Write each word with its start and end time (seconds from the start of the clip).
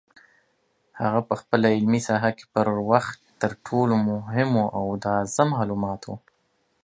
هغه 1.01 1.21
په 1.29 1.33
خپله 1.41 1.67
علمي 1.75 2.01
ساحه 2.07 2.31
کې 2.37 2.45
پر 2.53 2.67
وخت 2.91 3.19
تر 3.41 3.51
ټولو 3.65 3.93
مهمو 4.09 4.63
او 4.77 4.85
تازه 5.05 5.43
معلوماتو 5.53 6.13